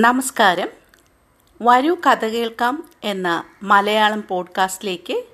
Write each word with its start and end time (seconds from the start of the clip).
നമസ്കാരം. 0.00 0.68
വരൂ 1.62 1.96
കഥ 2.06 2.24
കേൾക്കാം 2.24 2.90
എന്ന 3.04 3.44
മലയാളം 3.62 4.24
പോഡ്കാസ്റ്റിലേക്ക് 4.28 5.24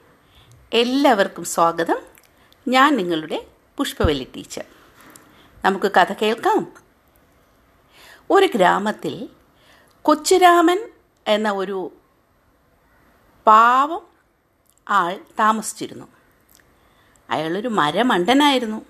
എല്ലാവർക്കും 0.73 1.45
സ്വാഗതം. 1.45 1.97
ഞാൻ 2.69 2.97
നിങ്ങളുടെ 2.97 3.47
പുഷ്പവല്ലി 3.77 4.33
ടീച്ചർ. 4.37 4.65
നമുക്ക് 5.65 5.93
കഥ 5.97 6.13
കേൾക്കാം. 6.13 6.73
ഒരു 8.31 8.49
ഗ്രാമത്തിൽ 8.55 9.29
കൊച്ചുരാമൻ 10.03 10.91
എന്ന 11.27 11.51
ഒരു 11.51 11.93
പാവം 13.47 14.07
ആൾ 14.89 15.21
താമസിച്ചിരുന്നു. 15.39 16.07
അയാളൊരു 17.31 17.69
മരമണ്ടനായിരുന്നു. 17.69 18.85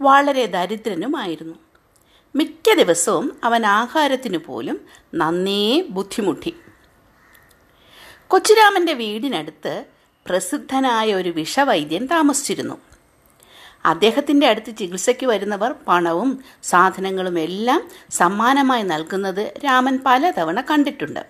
വളരെ 0.00 0.46
ദരിദ്രനുമായിരുന്നു. 0.46 1.71
മിക്ക 2.34 2.74
ദിവസവും 2.74 3.40
അവൻ 3.44 3.66
ആഹാരത്തിനു 3.66 4.38
പോലും 4.38 4.80
നന്നേ 5.14 5.82
ബുദ്ധിമുട്ടി. 5.82 6.54
കൊച്ചുരാമന്റെ 8.28 8.92
വീടിനടുത്ത് 8.92 9.84
പ്രസിദ്ധനായ 10.26 11.14
ഒരു 11.14 11.28
വിഷവൈദ്യൻ 11.28 12.06
താമസിച്ചിരുന്നു. 12.06 12.78
അദ്ദേഹത്തിന്റെ 13.84 14.46
അടുത്ത് 14.46 14.76
ചികിത്സയ്ക്ക് 14.76 15.26
വരുന്നവർ 15.26 15.74
പണവും 15.88 16.44
സാധനങ്ങളും 16.62 17.38
എല്ലാം 17.38 17.88
സമ്മാനമായി 18.10 18.82
നൽകുന്നത് 18.82 19.54
രാമൻ 19.64 19.98
പലതവണ 20.06 20.60
കണ്ടിട്ടുണ്ട്. 20.60 21.26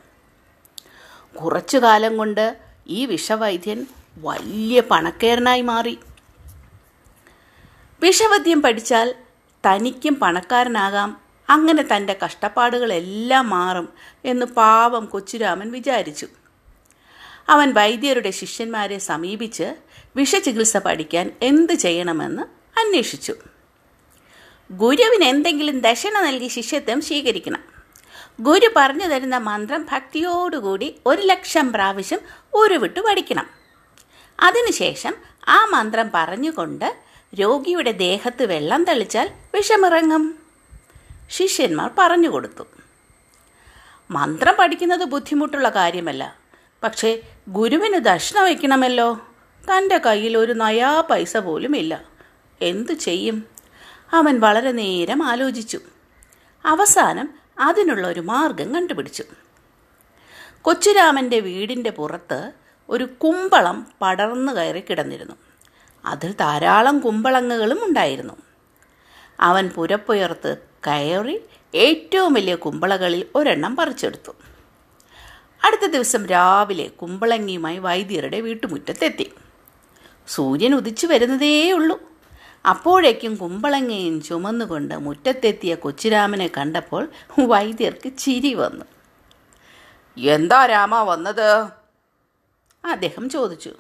കുറച്ചു 1.43 1.79
കാലം 1.79 2.17
കൊണ്ട് 2.17 2.57
ഈ 2.89 3.07
വിഷവൈദ്യൻ 3.07 3.87
വലിയ 4.19 4.81
പണക്കാരനായി 4.81 5.63
മാറി. 5.63 5.99
വിഷവൈദ്യം 8.03 8.63
പഠിച്ചാൽ 8.63 9.15
തനിക്കും 9.67 10.15
പണക്കാരനാകാം. 10.15 11.21
അങ്ങനെ 11.49 11.85
തന്റെ 11.97 12.19
കഷ്ടപ്പാടുകളെല്ലാം 12.25 13.49
മാറും 13.49 13.89
എന്ന് 14.25 14.47
പാവം 14.47 15.07
കൊച്ചുരാമൻ 15.07 15.73
വിചാരിച്ചു. 15.73 16.27
അവൻ 17.49 17.73
വൈദ്യരുടെ 17.73 18.31
ശിഷ്യന്മാരെ 18.31 18.99
സമീപിച്ച് 18.99 19.75
വിഷചികിത്സ 20.17 20.77
പഠിക്കാൻ 20.77 21.33
എന്ത് 21.43 21.73
ചെയ്യണമെന്ന് 21.73 22.43
അന്വേഷിച്ചു. 22.79 23.35
ഗുരുവിന് 24.71 25.25
എന്തെങ്കിലും 25.25 25.81
ദക്ഷിണ 25.81 26.21
നൽകി 26.21 26.49
ശിഷ്യത്വം 26.49 27.01
സ്വീകരിക്കണം. 27.01 27.65
ഗുരു 28.41 28.73
പറഞ്ഞു 28.77 29.07
തരുന്ന 29.07 29.37
മന്ത്രം 29.37 29.87
ഭക്തിയോടുകൂടി 29.93 30.97
ഒരു 31.07 31.23
ലക്ഷം 31.23 31.73
പ്രാവശ്യം 31.73 32.19
ഉരുവിട്ട് 32.55 33.01
പഠിക്കണം. 33.01 33.47
അതിനുശേഷം 34.41 35.15
ആ 35.49 35.65
മന്ത്രം 35.65 36.11
പറഞ്ഞുകൊണ്ട് 36.15 37.12
രോഗിയുടെ 37.35 37.93
ദേഹത്ത് 37.93 38.45
വെള്ളം 38.45 38.85
തളിച്ചാൽ 38.85 39.31
വിഷമിറങ്ങും. 39.55 40.39
ശിഷ്യന്മാർ 41.31 41.91
പറഞ്ഞു 41.99 42.29
കൊടുത്തു. 42.29 42.65
മന്ത്രം 44.11 44.55
പഠിക്കുന്നത് 44.59 45.05
ബുദ്ധിമുട്ടുള്ള 45.05 45.69
കാര്യമല്ല. 45.69 46.37
പക്ഷേ 46.83 47.23
ഗുരുവിന് 47.49 47.99
ദക്ഷിണ 47.99 48.41
വയ്ക്കണമല്ലോ. 48.41 49.15
തന്റെ 49.59 49.99
കയ്യിൽ 49.99 50.39
ഒരു 50.39 50.53
നയാ 50.53 51.01
പൈസ 51.01 51.37
പോലും 51.37 51.77
ഇല്ല. 51.77 52.05
എന്തു 52.63 52.93
ചെയ്യും? 52.93 53.45
അവൻ 54.13 54.41
വളരെ 54.41 54.73
നേരം 54.73 55.23
ആലോചിച്ചു. 55.23 55.81
അവസാനം 56.65 57.35
അതിനുള്ള 57.59 58.07
ഒരു 58.07 58.21
മാർഗം 58.21 58.75
കണ്ടുപിടിച്ചു. 58.75 59.25
കൊച്ചുരാമന്റെ 60.63 61.41
വീടിന്റെ 61.41 61.91
പുറത്ത് 61.91 62.53
ഒരു 62.89 63.05
കുമ്പളം 63.05 63.87
പടർന്നു 64.03 64.53
കയറി 64.53 64.81
കിടന്നിരുന്നു. 64.81 65.35
അതിൽ 66.05 66.35
ധാരാളം 66.41 66.99
കുമ്പളങ്ങകളും 66.99 67.85
ഉണ്ടായിരുന്നു. 67.85 68.33
അവൻ 69.41 69.69
പുരപ്പുയർത്ത് 69.69 70.57
കയറി 70.87 71.41
ഏറ്റവും 71.75 72.33
വലിയ 72.33 72.55
കുമ്പളകളിൽ 72.55 73.27
ഒരെണ്ണം 73.35 73.77
പറിച്ചെടുത്തു. 73.77 74.33
അടുത്ത 75.65 75.87
ദിവസം 75.87 76.27
രാവിലെ 76.27 76.89
കുമ്പളങ്ങിയുമായി 76.89 77.79
വൈദ്യരുടെ 77.79 78.41
വീട്ടുമുറ്റത്തെത്തി. 78.41 79.33
സൂര്യൻ 80.29 80.75
ഉദിച്ചു 80.75 81.07
വരുന്നതേയുള്ളൂ. 81.07 82.01
അപ്പോഴേക്കും 82.69 83.35
കുമ്പളങ്ങയും 83.35 84.23
ചുമന്നുകൊണ്ട് 84.23 84.95
മുറ്റത്തെത്തിയ 84.95 85.75
കൊച്ചുരാമനെ 85.75 86.51
കണ്ടപ്പോൾ 86.59 87.09
വൈദ്യർക്ക് 87.39 88.17
ചിരി 88.17 88.55
വന്നു. 88.55 88.85
എന്താ 90.21 90.67
രാമ 90.67 91.03
വന്നത്? 91.03 91.67
അദ്ദേഹം 92.85 93.31
ചോദിച്ചു. 93.31 93.71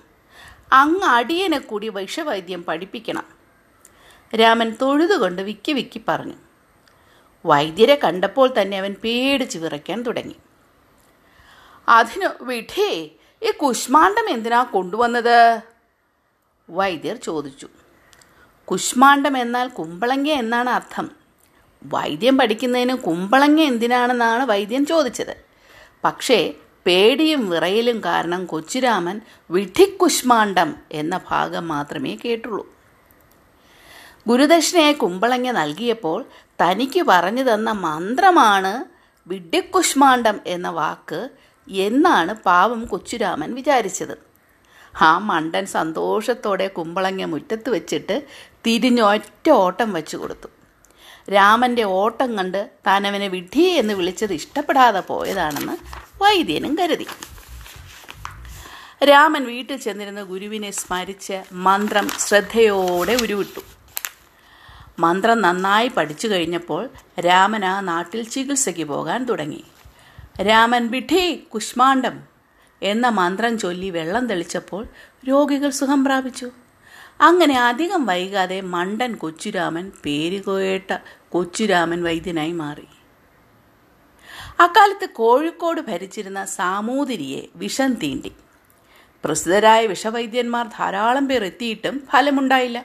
അങ്ങ് 0.72 1.04
അടിയനെ 1.04 1.58
കൂടി 1.58 1.88
വൈഷവൈദ്യം 1.88 2.64
പഠിപ്പിക്കണം. 2.64 3.24
രാമൻ 4.34 4.76
തൊഴുതുകൊണ്ട് 4.82 5.42
വിക്കി 5.42 5.72
വിക്കി 5.72 6.00
പറഞ്ഞു. 6.08 6.34
വൈദ്യരെ 7.46 8.00
കണ്ടപ്പോൾ 8.04 8.54
തന്നെ 8.60 8.78
അവൻ 8.78 8.96
പേടിച്ച് 9.04 9.58
വിറയ്ക്കാൻ 9.58 10.02
തുടങ്ങി. 10.02 10.36
അതിനു 11.88 12.44
വിഠേ 12.44 13.10
ഈ 13.42 13.50
കുഷ്മാണ്ഡം 13.50 14.30
എന്തിനാ 14.30 14.62
കൊണ്ടുവന്നത്? 14.62 15.60
വൈദ്യർ 16.70 17.16
ചോദിച്ചു. 17.16 17.68
കുഷ്മാണ്ഡം 18.64 19.38
എന്നാൽ 19.38 19.68
കുമ്പളങ്ങ 19.68 20.28
എന്നാണ് 20.28 20.70
അർത്ഥം. 20.70 21.10
വൈദ്യം 21.84 22.38
പഠിക്കുന്നതിന് 22.38 22.94
കുമ്പളങ്ങ 22.94 23.60
എന്തിനാണെന്നാണ് 23.60 24.42
വൈദ്യൻ 24.42 24.86
ചോദിച്ചത്. 24.86 25.36
പക്ഷേ 26.04 26.54
പേടിയും 26.86 27.50
വിറയലും 27.50 28.04
കാരണം 28.04 28.46
കൊച്ചുരാമൻ 28.46 29.20
വിഡ്ഢിക്കുഷ്മാണ്ഡം 29.50 30.76
എന്ന 30.92 31.20
ഭാഗം 31.30 31.68
മാത്രമേ 31.68 32.16
കേട്ടുള്ളൂ. 32.24 32.74
ഗുരുദക്ഷിണയെ 34.26 34.92
കുമ്പളങ്ങ 34.92 35.50
നൽകിയപ്പോൾ 35.50 36.24
തനിക്ക് 36.62 37.02
പറഞ്ഞു 37.02 37.42
തന്ന 37.42 37.70
മന്ത്രമാണ് 37.70 38.84
വിഡ്ഢിക്കുഷ്മാണ്ഡം 39.28 40.40
എന്ന 40.46 40.68
വാക്ക് 40.68 41.30
എന്നാണ് 41.68 42.34
പാവം 42.34 42.84
കൊച്ചുരാമൻ 42.84 43.54
വിചാരിച്ചത്. 43.54 44.18
ആ 45.02 45.18
മണ്ടൻ 45.18 45.66
സന്തോഷത്തോടെ 45.66 46.68
കുമ്പളങ്ങ 46.68 47.24
മുറ്റത്ത് 47.24 47.70
വെച്ചിട്ട് 47.70 48.26
തിരിഞ്ഞൊറ്റ 48.66 49.50
ഓട്ടം 49.50 49.92
വെച്ചു 49.92 50.16
കൊടുത്തു. 50.16 50.48
രാമന്റെ 51.32 51.82
ഓട്ടം 51.82 52.36
കണ്ട് 52.36 52.70
താൻ 52.86 53.06
അവനെ 53.06 53.28
വിഡ്ഢി 53.28 53.60
എന്ന് 53.60 53.94
വിളിച്ചത് 53.94 54.32
ഇഷ്ടപ്പെടാതെ 54.32 55.00
പോയതാണെന്ന് 55.00 56.01
വൈദ്യനും 56.22 56.72
കരുതി. 56.80 57.06
രാമൻ 59.04 59.44
വീട്ടിൽ 59.44 59.76
ചെന്നിരുന്ന 59.76 60.22
ഗുരുവിനെ 60.22 60.70
സ്മരിച്ച് 60.70 61.38
മന്ത്രം 61.52 62.08
ശ്രദ്ധയോടെ 62.08 63.14
ഉരുവിട്ടു. 63.22 63.62
മന്ത്രം 64.98 65.42
നന്നായി 65.42 65.88
പഠിച്ചു 65.88 66.26
കഴിഞ്ഞപ്പോൾ 66.28 66.88
രാമൻ 67.20 67.64
ആ 67.64 67.80
നാട്ടിൽ 67.80 68.22
ചികിത്സയ്ക്ക് 68.24 68.84
പോകാൻ 68.84 69.24
തുടങ്ങി. 69.24 69.64
രാമൻ 70.42 70.90
വിഠി 70.90 71.24
കുഷ്മാണ്ഡം 71.54 72.16
എന്ന 72.82 73.06
മന്ത്രം 73.08 73.58
ചൊല്ലി 73.58 73.90
വെള്ളം 73.90 74.26
തെളിച്ചപ്പോൾ 74.26 74.84
രോഗികൾ 75.28 75.70
സുഖം 75.70 76.04
പ്രാപിച്ചു. 76.04 76.48
അങ്ങനെ 77.20 77.56
അധികം 77.60 78.06
വൈകാതെ 78.06 78.60
മണ്ടൻ 78.60 79.12
കൊച്ചുരാമൻ 79.14 79.92
പേരുകേട്ട 80.04 80.98
കൊച്ചുരാമൻ 81.28 82.00
വൈദ്യനായി 82.02 82.52
മാറി. 82.52 82.86
അക്കാലത്ത് 84.62 85.08
കോഴിക്കോട് 85.08 85.80
ഭരിച്ചിരുന്ന 85.80 86.44
സാമൂതിരിയെ 86.44 87.42
വിഷം 87.56 87.94
തീണ്ടി. 87.94 88.32
പ്രസിദ്ധരായ 89.24 89.86
വിഷവൈദ്യന്മാർ 89.86 90.66
ധാരാളം 90.66 91.28
പേർ 91.28 91.44
എത്തിയിട്ടും 91.44 92.06
ഫലമുണ്ടായില്ല. 92.12 92.84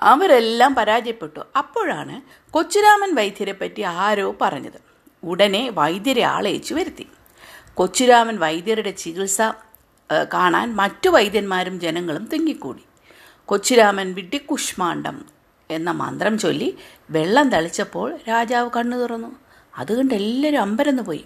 അവരെല്ലാം 0.00 0.74
പരാജയപ്പെട്ടു. 0.74 1.40
അപ്പോഴാണ് 1.56 2.16
കൊച്ചുരാമൻ 2.52 3.14
വൈദ്യരെ 3.14 3.52
പറ്റി 3.52 3.82
ആരോ 3.82 4.36
പറഞ്ഞത്. 4.40 4.80
ഉടനെ 5.24 5.62
വൈദ്യരെ 5.68 6.22
ആളയച്ചു 6.22 6.74
വരുത്തി. 6.74 7.06
കൊച്ചുരാമൻ 7.74 8.36
വൈദ്യരുടെ 8.38 8.90
ചികിത്സ 8.90 9.40
കാണാൻ 10.34 10.76
മറ്റു 10.76 11.08
വൈദ്യന്മാരും 11.08 11.80
ജനങ്ങളും 11.80 12.28
തിങ്ങിക്കൂടി. 12.32 12.84
കൊച്ചുരാമൻ 13.44 14.14
വിഡ്ഢിക്കുഷ്മാണ്ഡം 14.14 15.24
എന്ന 15.70 15.90
മന്ത്രം 15.90 16.38
ചൊല്ലി 16.38 16.78
വെള്ളം 17.10 17.50
തളിച്ചപ്പോൾ 17.50 18.18
രാജാവ് 18.28 18.70
കണ്ണു 18.76 18.96
തുറന്നു. 18.96 19.45
അതുകൊണ്ട് 19.76 20.14
എല്ലാവരും 20.14 20.60
അമ്പരന്ന് 20.60 21.02
പോയി. 21.02 21.24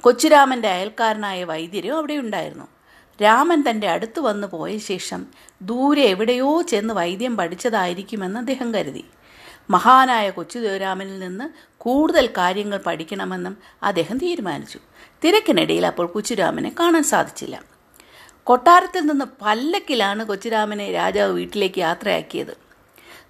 കൊച്ചുരാമന്റെ 0.00 0.68
അയൽക്കാരനായ 0.68 1.44
വൈദ്യരും 1.44 1.96
അവിടെ 1.96 2.14
ഉണ്ടായിരുന്നു. 2.14 2.64
രാമൻ 3.22 3.64
തന്റെ 3.70 3.88
അടുത്ത് 3.88 4.20
വന്ന് 4.20 4.46
പോയ 4.46 4.78
ശേഷം 4.78 5.26
ദൂരെ 5.62 6.02
എവിടെയോ 6.02 6.62
ചെന്ന് 6.62 6.94
വൈദ്യം 6.94 7.36
പഠിച്ചതായിരിക്കുമെന്ന് 7.36 8.38
അദ്ദേഹം 8.38 8.74
കരുതി. 8.74 9.04
മഹാനായ 9.70 10.30
കൊച്ചുദേവരാമനിൽ 10.30 11.18
നിന്ന് 11.18 11.44
കൂടുതൽ 11.78 12.26
കാര്യങ്ങൾ 12.26 12.78
പഠിക്കണമെന്നും 12.78 13.56
അദ്ദേഹം 13.82 14.18
തീരുമാനിച്ചു. 14.18 14.78
തിരക്കിനിടയിൽ 15.24 15.86
അപ്പോൾ 15.86 16.06
കൊച്ചുരാമനെ 16.06 16.72
കാണാൻ 16.80 17.02
സാധിച്ചില്ല. 17.02 17.62
കൊട്ടാരത്തിൽ 18.44 19.06
നിന്ന് 19.06 19.24
പല്ലക്കിലാണ് 19.42 20.24
കൊച്ചുരാമനെ 20.24 20.92
രാജാവ് 20.92 21.32
വീട്ടിലേക്ക് 21.32 21.78
യാത്രയാക്കിയത്. 21.78 22.56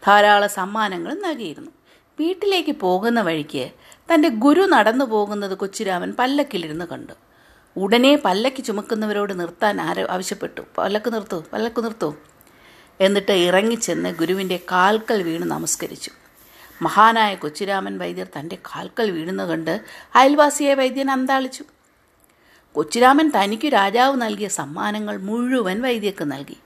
ധാരാളം 0.07 0.49
സമ്മാനങ്ങളും 0.49 1.23
നൽകിയിരുന്നു. 1.23 1.71
വീട്ടിലേക്ക് 2.21 2.71
പോകുന്ന 2.71 3.21
വഴിക്ക് 3.21 3.71
തന്റെ 4.15 4.29
ഗുരു 4.29 4.63
നടന്നു 4.63 5.05
പോകുന്നത് 5.05 5.59
കൊച്ചുരാമൻ 5.59 6.13
പല്ലക്കിലിരുന്ന് 6.19 6.85
കണ്ടു. 6.85 7.13
ഉടനെ 7.77 8.17
പല്ലക്ക് 8.17 8.65
ചുമക്കുന്നവരോട് 8.65 9.41
നിർത്താൻ 9.41 9.81
ആരോ 9.81 10.07
ആവശ്യപ്പെട്ടു. 10.11 10.63
പല്ലക്ക് 10.79 11.13
നിർത്തൂ 11.13 11.45
പല്ലക്ക് 11.53 11.85
നിർത്തൂ. 11.85 12.15
എന്നിട്ട് 13.01 13.33
ഇറങ്ങിച്ചെന്ന് 13.33 14.15
ഗുരുവിന്റെ 14.15 14.61
കാൽക്കൽ 14.73 15.23
വീണ് 15.23 15.45
നമസ്കരിച്ചു. 15.45 16.11
മഹാനായ 16.83 17.35
കൊച്ചിരാമൻ 17.35 17.99
വൈദ്യർ 17.99 18.27
തന്റെ 18.39 18.57
കാൽക്കൽ 18.57 19.11
വീണെന്ന് 19.11 19.45
കണ്ട് 19.45 19.81
അയൽവാസിയായ 20.15 20.75
വൈദ്യൻ 20.75 21.11
അന്താളിച്ചു. 21.11 21.65
കൊച്ചിരാമൻ 22.73 23.33
തനിക്ക് 23.37 23.73
രാജാവ് 23.73 24.23
നൽകിയ 24.23 24.49
സമ്മാനങ്ങൾ 24.49 25.17
മുഴുവൻ 25.17 25.83
വൈദ്യക്ക് 25.83 26.25
നൽകി. 26.25 26.57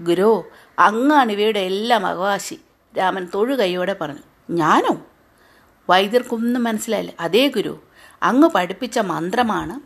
ഗുരു 0.00 0.50
അങ്ങാണ് 0.78 1.32
ഇവയുടെ 1.32 1.60
എല്ലാം 1.60 2.06
അവകാശി 2.06 2.60
രാമൻ 2.98 3.28
തൊഴുകൈയോടെ 3.34 3.96
പറഞ്ഞു. 4.00 4.24
ഞാനോ? 4.50 5.02
വൈദ്യർക്കൊന്നും 5.90 6.64
മനസ്സിലായില്ല. 6.64 7.12
അതേ 7.20 7.48
ഗുരു 7.48 7.82
അങ്ങ് 8.22 8.48
പഠിപ്പിച്ച 8.48 8.98
മന്ത്രമാണ് 8.98 9.80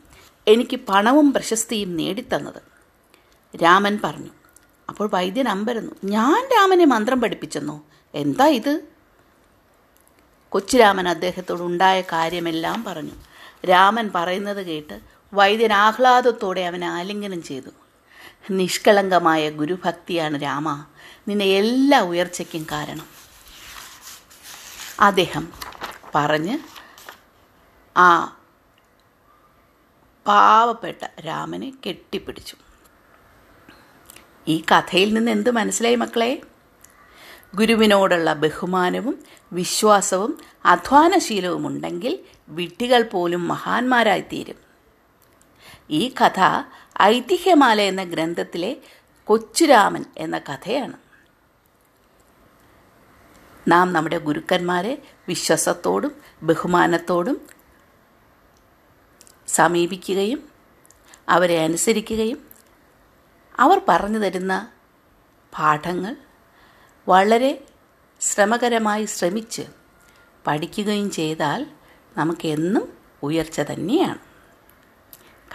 എനിക്ക് 0.51 0.81
പണവും 0.89 1.33
പ്രശസ്തിയും 1.33 1.97
നേടിത്തന്നത്. 1.97 2.63
രാമൻ 3.57 3.99
പറഞ്ഞു 4.05 4.31
അപ്പോൾ 4.89 5.11
വൈദ്യൻ 5.13 5.49
അമ്പരന്നു 5.49 5.93
ഞാൻ 6.05 6.49
രാമനെ 6.57 6.85
മന്ത്രം 6.85 7.21
പഠിപ്പിച്ചെന്നോ? 7.21 7.83
എന്താ 8.15 8.47
ഇത്? 8.47 8.81
കൊച്ചുരാമൻ 10.49 11.09
അദ്ദേഹത്തോട് 11.09 11.63
ഉണ്ടായ 11.63 12.01
കാര്യമെല്ലാം 12.01 12.85
പറഞ്ഞു. 12.85 13.11
രാമൻ 13.67 14.11
പറയുന്നത് 14.15 14.67
കേട്ട് 14.67 15.01
വൈദ്യൻ 15.35 15.73
ആഹ്ലാദത്തോടെ 15.73 16.61
അവനെ 16.61 16.87
ആലിംഗനം 16.87 17.43
ചെയ്തു. 17.43 17.71
നിഷ്കളങ്കമായ 18.51 19.51
ഗുരുഭക്തിയാണ് 19.51 20.43
രാമ. 20.43 20.85
നിന്നെ 21.29 21.45
എല്ലാ 21.45 22.01
ഉയർച്ചയ്ക്കും 22.01 22.67
കാരണം. 22.73 23.07
അദ്ദേഹം 25.01 25.70
പറഞ്ഞ് 26.15 26.59
ആ 27.99 28.37
പാവപ്പെട്ട 30.27 31.21
രാമനെ 31.21 31.73
കെട്ടിപ്പിടിച്ചു. 31.87 32.57
ഈ 34.49 34.65
കഥയിൽ 34.71 35.15
നിന്ന് 35.15 35.31
എന്ത് 35.31 35.51
മനസ്സിലായി 35.51 35.95
മക്കളെ? 35.95 36.43
ഗുരുവിനോടുള്ള 37.55 38.33
ബഹുമാനവും 38.33 39.25
വിശ്വാസവും 39.53 40.39
അധ്വാനശീലവും 40.65 41.67
ഉണ്ടെങ്കിൽ 41.67 42.19
വിട്ടികൾ 42.49 43.03
പോലും 43.03 43.49
മഹാന്മാരായിത്തീരും 43.49 44.55
ഈ 45.91 46.15
കഥ 46.21 46.63
ഐതിഹ്യമാല 47.03 47.81
എന്ന 47.81 48.05
ഗ്രന്ഥത്തിലെ 48.05 48.77
കൊച്ചുരാമൻ 49.25 50.05
എന്ന 50.17 50.39
കഥയാണ്. 50.39 51.10
നാം 53.69 53.93
നമ്മുടെ 53.93 54.19
ഗുരുക്കന്മാരെ 54.19 55.03
വിശ്വാസത്തോടും 55.29 56.15
ബഹുമാനത്തോടും 56.43 57.47
സമീപിക്കുകയും 59.49 60.49
അവരെ 61.29 61.65
അനുസരിക്കുകയും 61.65 62.47
അവർ 63.59 63.81
പറഞ്ഞു 63.89 64.19
തരുന്ന 64.19 64.73
പാഠങ്ങൾ 65.59 66.17
വളരെ 67.09 67.65
ശ്രമകരമായി 68.21 69.05
ശ്രമിച്ച് 69.05 69.63
പഠിക്കുകയും 70.47 71.11
ചെയ്താൽ 71.11 71.67
നമുക്കെന്നും 72.17 72.99
ഉയർച്ച 73.23 73.61
തന്നെയാണ്. 73.61 74.19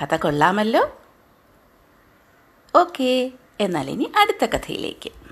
കഥ 0.02 0.16
കൊള്ളാമല്ലോ? 0.16 1.02
ഓക്കേ 2.76 3.32
എന്നാൽ 3.60 3.90
ഇനി 3.90 4.12
അടുത്ത 4.18 4.46
കഥയിലേക്ക്. 4.46 5.25